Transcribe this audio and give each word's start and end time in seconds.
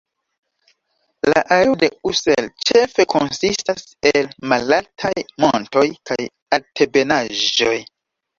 La 1.29 1.43
areo 1.57 1.75
de 1.83 1.89
Ussel 2.11 2.47
ĉefe 2.69 3.05
konsistas 3.15 3.85
el 4.13 4.31
malaltaj 4.53 5.11
montoj 5.45 5.85
kaj 6.13 6.19
altebenaĵoj. 6.59 7.77